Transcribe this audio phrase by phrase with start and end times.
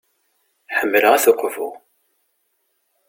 [0.77, 1.69] Ḥemmleɣ At Uqbu.